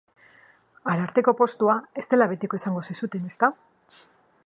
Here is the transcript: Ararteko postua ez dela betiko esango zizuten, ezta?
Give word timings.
Ararteko 0.93 1.35
postua 1.43 1.77
ez 2.03 2.07
dela 2.15 2.31
betiko 2.35 2.61
esango 2.63 2.85
zizuten, 2.93 3.33
ezta? 3.33 3.53